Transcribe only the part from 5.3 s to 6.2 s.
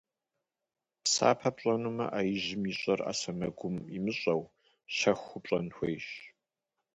пщӏэн хуейщ.